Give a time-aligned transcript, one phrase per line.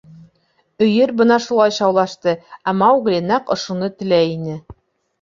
[0.85, 2.35] —Өйөр бына шулай шаулашты,
[2.73, 4.63] ә Маугли нәҡ ошоно теләй ине.